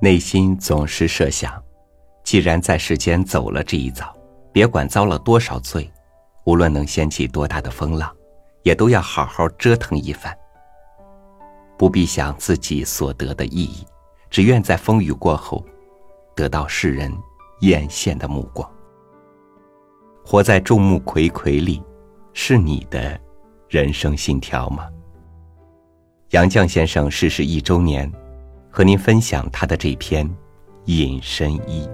[0.00, 1.60] 内心总是设想，
[2.22, 4.16] 既然在世间走了这一遭，
[4.52, 5.90] 别管遭了多少罪，
[6.44, 8.14] 无论能掀起多大的风浪，
[8.62, 10.32] 也都要好好折腾一番。
[11.76, 13.84] 不必想自己所得的意义，
[14.30, 15.64] 只愿在风雨过后，
[16.36, 17.12] 得到世人
[17.62, 18.70] 艳羡的目光。
[20.24, 21.82] 活在众目睽睽里，
[22.32, 23.20] 是你的
[23.68, 24.88] 人生信条吗？
[26.30, 28.08] 杨绛先生逝世一周年，
[28.70, 30.26] 和您分享他的这篇
[30.84, 31.86] 《隐身衣》。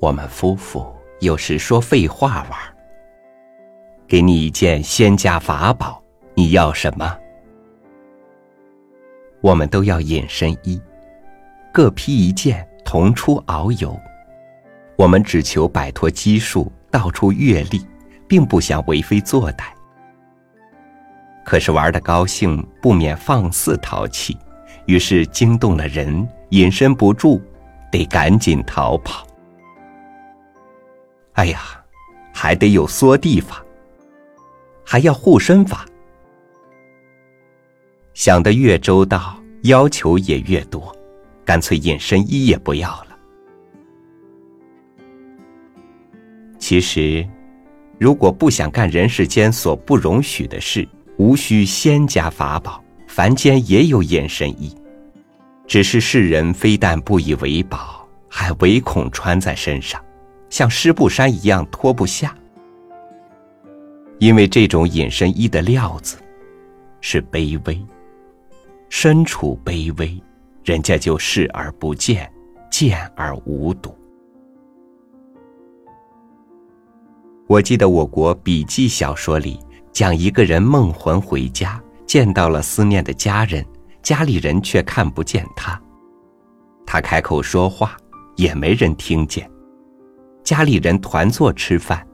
[0.00, 2.58] 我们夫妇有时说废话玩
[4.06, 6.00] 给你一件仙家法宝，
[6.34, 7.18] 你要什么？
[9.40, 10.78] 我们都要隐身衣，
[11.74, 14.00] 各披一件，同出遨游。
[14.94, 17.84] 我们只求摆脱拘束，到处阅历，
[18.28, 19.64] 并不想为非作歹。
[21.44, 24.38] 可是玩的高兴，不免放肆淘气，
[24.86, 27.42] 于是惊动了人，隐身不住，
[27.90, 29.26] 得赶紧逃跑。
[31.32, 31.60] 哎呀，
[32.32, 33.60] 还得有缩地法，
[34.84, 35.84] 还要护身法。
[38.12, 40.93] 想得越周到，要求也越多，
[41.44, 43.18] 干脆隐身衣也不要了。
[46.58, 47.26] 其实，
[47.98, 54.74] 如果不想干人世间所不容许的事，无需仙家法宝，凡间也有隐身衣，
[55.66, 60.02] 只是世人非但不以为宝，还唯恐穿在身上，
[60.48, 62.34] 像湿布衫一样脱不下。
[64.18, 66.16] 因为这种隐身衣的料子，
[67.00, 67.78] 是卑微。
[68.88, 70.22] 身处卑微，
[70.64, 72.32] 人家就视而不见，
[72.70, 73.94] 见而无睹。
[77.46, 79.60] 我记得我国笔记小说里
[79.92, 83.64] 讲一个人梦魂回家，见到了思念的家人，
[84.02, 85.78] 家里人却看不见他。
[86.86, 87.94] 他开口说话，
[88.36, 89.48] 也没人听见。
[90.42, 92.06] 家里人团坐吃饭，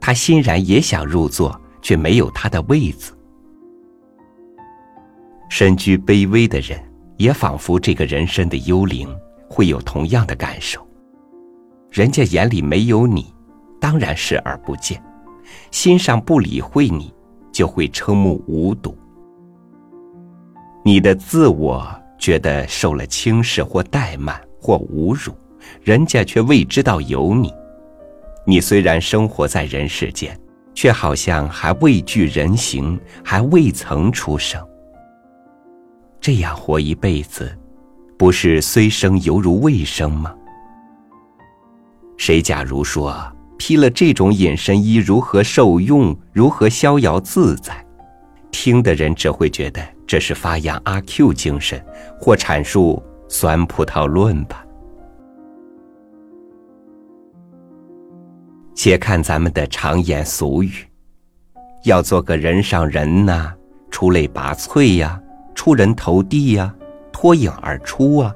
[0.00, 3.14] 他欣然也想入座，却没有他的位子。
[5.50, 6.78] 身居卑微的人，
[7.18, 9.08] 也仿佛这个人生的幽灵，
[9.48, 10.80] 会有同样的感受。
[11.90, 13.34] 人家眼里没有你，
[13.80, 14.98] 当然视而不见；
[15.70, 17.12] 心上不理会你，
[17.52, 18.96] 就会瞠目无睹。
[20.84, 21.86] 你的自我
[22.18, 25.32] 觉得受了轻视或怠慢或侮辱，
[25.82, 27.52] 人家却未知道有你。
[28.46, 30.38] 你虽然生活在人世间，
[30.72, 34.62] 却好像还未具人形，还未曾出生。
[36.28, 37.58] 这样活一辈子，
[38.18, 40.34] 不是虽生犹如未生吗？
[42.18, 43.16] 谁假如说
[43.56, 47.82] 披了这种隐身衣如何受用，如何逍遥自在？
[48.50, 51.82] 听的人只会觉得这是发扬阿 Q 精神，
[52.20, 54.62] 或阐述酸葡萄论吧。
[58.74, 60.74] 且看咱们的常言俗语：
[61.84, 63.50] 要做个人上人呐，
[63.90, 65.18] 出类拔萃呀。
[65.58, 66.72] 出人头地呀，
[67.10, 68.32] 脱颖而出啊，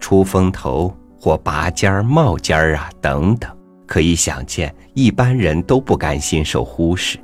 [0.00, 3.48] 出风头或拔尖儿、冒尖儿啊，等等，
[3.86, 7.20] 可以想见，一般人都不甘心受忽视，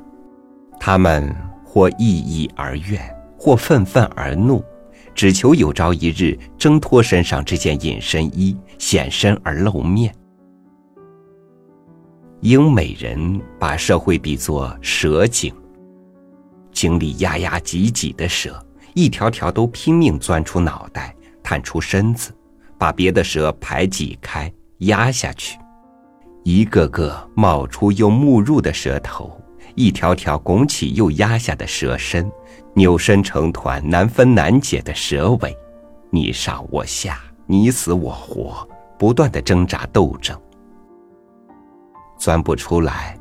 [0.79, 1.29] 他们
[1.61, 3.01] 或异议而怨，
[3.37, 4.63] 或愤愤而怒，
[5.13, 10.15] 只求有朝一日挣脱身上这件隐身衣，显身而露面。
[12.39, 15.53] 英美人把社会比作蛇井，
[16.71, 18.57] 井里压压挤挤的蛇。
[18.93, 22.31] 一条条都拼命钻出脑袋，探出身子，
[22.77, 25.57] 把别的蛇排挤开，压下去。
[26.43, 29.39] 一个个冒出又没入的蛇头，
[29.75, 32.29] 一条条拱起又压下的蛇身，
[32.73, 35.55] 扭身成团难分难解的蛇尾，
[36.09, 38.67] 你上我下，你死我活，
[38.97, 40.35] 不断的挣扎斗争，
[42.17, 43.17] 钻不出来，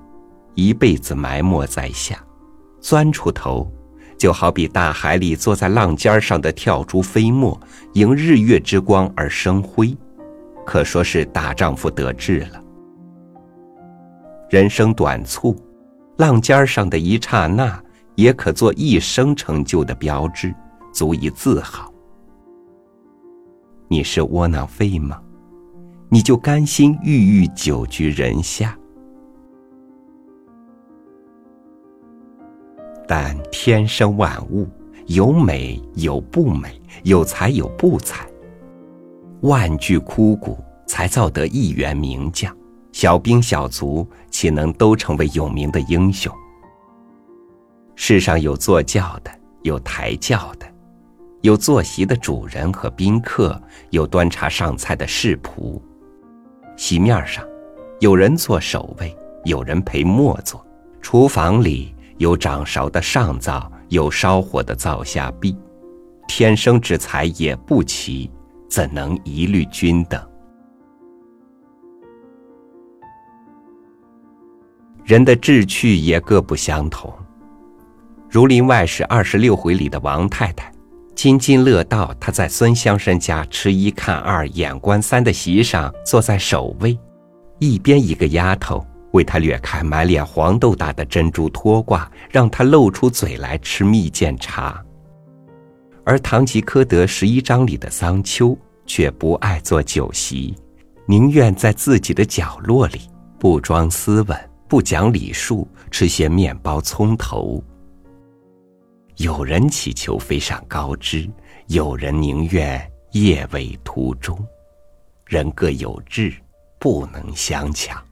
[0.54, 2.16] 一辈子埋没在下；
[2.80, 3.70] 钻出头。
[4.20, 7.58] 就好比大海里坐在浪尖上的跳珠飞沫，
[7.94, 9.96] 迎日月之光而生辉，
[10.66, 12.62] 可说是大丈夫得志了。
[14.50, 15.56] 人生短促，
[16.18, 17.82] 浪尖上的一刹那，
[18.14, 20.54] 也可做一生成就的标志，
[20.92, 21.90] 足以自豪。
[23.88, 25.18] 你是窝囊废吗？
[26.10, 28.76] 你就甘心郁郁久居人下？
[33.12, 34.68] 但天生万物，
[35.06, 38.24] 有美有不美，有才有不才。
[39.40, 42.56] 万具枯骨，才造得一员名将，
[42.92, 46.32] 小兵小卒岂能都成为有名的英雄？
[47.96, 49.30] 世上有坐轿的，
[49.62, 50.66] 有抬轿的，
[51.40, 53.60] 有坐席的主人和宾客，
[53.90, 55.80] 有端茶上菜的侍仆。
[56.76, 57.44] 席面上，
[57.98, 59.12] 有人做守卫，
[59.44, 60.60] 有人陪末座；
[61.02, 65.56] 厨房里有掌勺的上灶，有烧火的灶下婢。
[66.28, 68.30] 天生之才也不齐，
[68.68, 70.22] 怎能一律均等？
[75.02, 77.10] 人的志趣也各不相同。
[78.28, 80.70] 《儒林外史》二十六回里的王太太，
[81.14, 82.14] 津津乐道。
[82.20, 86.98] 她在孙香山家吃一看二眼观三的席上坐在首位，
[87.60, 94.84] 一边一个丫头为他掠开满脸黄豆大的珍珠托挂，让他露出嘴来吃蜜饯茶。
[96.04, 100.56] 而《堂吉诃德》十一章里的桑丘却不爱做酒席，
[101.06, 103.00] 宁愿在自己的角落里
[103.38, 107.62] 不装斯文、不讲礼数，吃些面包、葱头。
[109.16, 111.28] 有人祈求飞上高枝，
[111.66, 112.80] 有人宁愿
[113.12, 114.38] 夜尾途中。
[115.26, 116.32] 人各有志，
[116.78, 118.02] 不能相抢。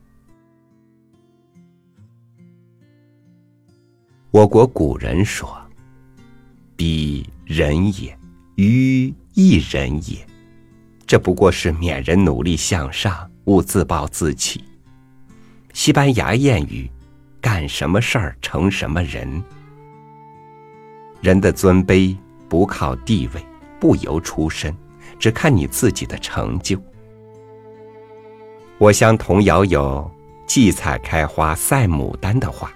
[4.31, 5.49] 我国古人说
[6.77, 8.17] ：“彼人也，
[8.57, 10.19] 于亦人也。”
[11.07, 14.63] 这不过是勉人努力向上，勿自暴自弃。
[15.73, 16.91] 西班牙谚语
[17.41, 19.43] ：“干什么事儿成什么人。”
[21.23, 22.15] 人的尊卑
[22.51, 23.43] 不靠地位，
[23.81, 24.77] 不由出身，
[25.19, 26.79] 只看你自己的成就。
[28.77, 30.09] 我乡童谣有
[30.47, 32.71] “荠菜开花赛牡丹”的话，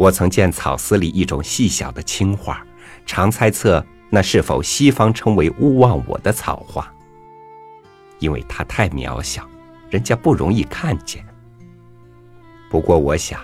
[0.00, 2.66] 我曾见草丝里一种细小的青花，
[3.04, 6.90] 常猜测那是否西方称为“勿忘我”的草花，
[8.18, 9.46] 因为它太渺小，
[9.90, 11.22] 人家不容易看见。
[12.70, 13.38] 不过我想。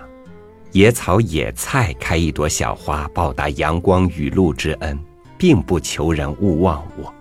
[0.73, 4.99] 野草野菜开一朵小花，报答阳光雨露之恩，
[5.39, 7.15] 并不求人勿忘我。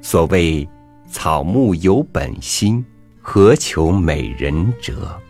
[0.00, 0.68] 所谓
[1.10, 2.84] 草木有本心，
[3.20, 5.20] 何求美人折？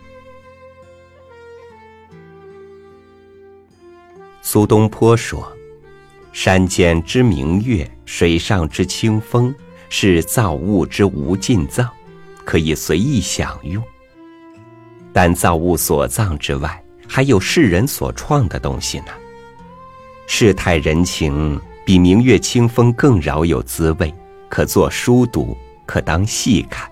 [4.49, 5.45] 苏东坡说
[6.31, 9.53] ：“山间之明月，水上之清风，
[9.89, 11.85] 是造物之无尽藏，
[12.45, 13.83] 可以随意享用。
[15.11, 19.07] 但造物所藏之外。”还有世人所创的东西呢。
[20.27, 24.13] 世态人情比明月清风更饶有滋味，
[24.47, 26.89] 可做书读，可当戏看。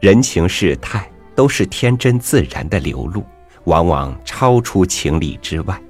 [0.00, 3.24] 人情世态都是天真自然的流露，
[3.64, 5.80] 往往超出情理之外。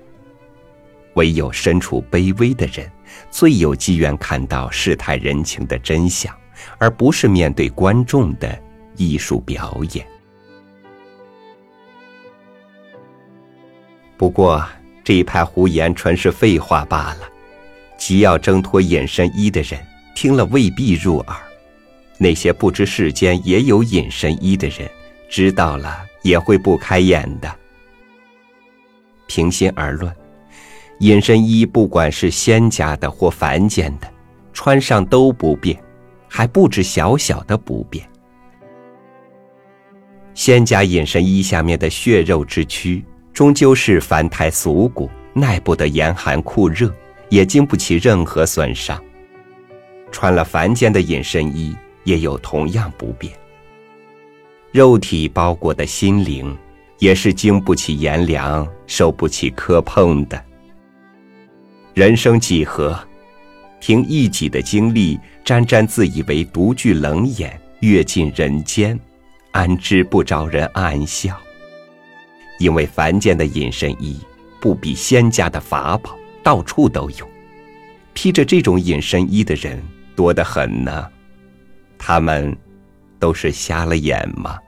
[1.17, 2.91] 唯有身处卑微的人，
[3.31, 6.35] 最有机缘看到世态人情的真相，
[6.79, 8.59] 而不是面对观众的
[8.97, 10.07] 艺术表演。
[14.17, 14.67] 不过
[15.05, 17.29] 这一派胡言纯是废话罢了。
[17.99, 19.81] 急要挣脱隐身衣的人，
[20.15, 21.37] 听了未必入耳；
[22.19, 24.87] 那些不知世间也有隐身衣的人，
[25.31, 27.51] 知道了也会不开眼的。
[29.27, 30.15] 平心而论，
[30.99, 34.11] 隐身衣不管是仙家的或凡间的，
[34.53, 35.79] 穿上都不便，
[36.29, 38.09] 还不止小小的不便。
[40.35, 43.05] 仙家隐身衣下面的血肉之躯。
[43.33, 46.91] 终究是凡胎俗骨，耐不得严寒酷热，
[47.29, 48.99] 也经不起任何损伤。
[50.11, 53.31] 穿了凡间的隐身衣，也有同样不便。
[54.73, 56.57] 肉体包裹的心灵，
[56.99, 60.46] 也是经不起炎凉，受不起磕碰的。
[61.97, 62.95] 人生几何？
[63.81, 69.01] 凭一己的经历，沾沾自以为独具冷眼，阅尽人间，
[69.53, 71.35] 安知不招人暗笑？
[72.59, 74.21] 因为凡间的隐身衣
[74.61, 77.27] 不比仙家的法宝，到处都有。
[78.13, 79.83] 披着这种隐身衣的人
[80.15, 81.11] 多得很呢，
[81.97, 82.55] 他们
[83.19, 84.59] 都是瞎了眼吗？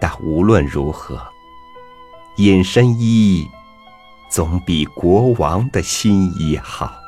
[0.00, 1.24] 但无论如何，
[2.38, 3.46] 隐身衣
[4.28, 7.00] 总比国王的新衣好。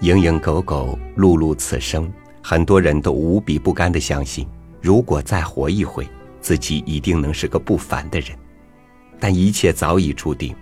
[0.00, 4.46] 蝇营狗苟，碌碌此生，很多人都无比不甘的相信，
[4.80, 6.08] 如果再活一回，
[6.40, 8.30] 自己一定能是个不凡的人。
[9.18, 10.54] 但一切早已注定，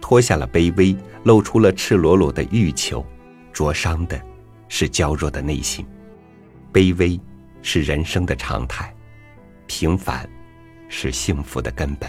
[0.00, 3.04] 脱下了卑微，露出了赤裸裸的欲求，
[3.52, 4.20] 灼伤的
[4.68, 5.86] 是娇弱的内心。
[6.72, 7.18] 卑微
[7.62, 8.94] 是人生的常态，
[9.66, 10.28] 平凡
[10.88, 12.08] 是幸福的根本。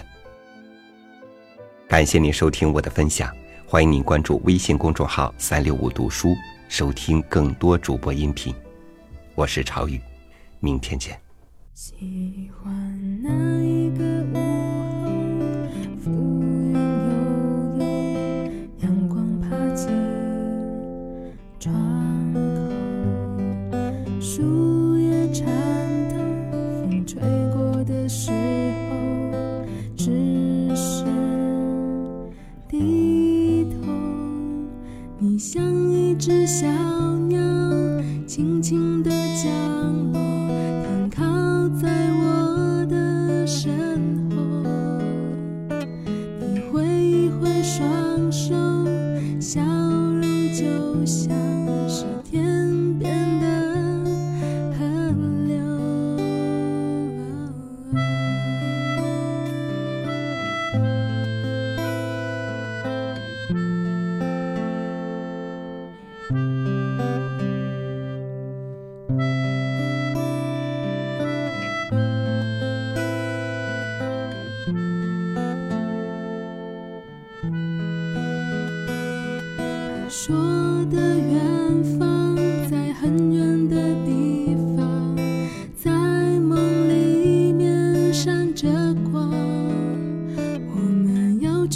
[1.88, 3.34] 感谢您收听我的分享，
[3.66, 6.36] 欢迎您关注微信公众号“三六五读书”，
[6.70, 8.54] 收听更多主播音频。
[9.34, 10.00] 我是朝雨，
[10.60, 11.20] 明天见。
[11.74, 13.30] 喜欢那
[13.64, 14.04] 一个
[14.34, 14.79] 我
[21.60, 21.89] 窗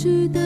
[0.06, 0.43] 我们要去的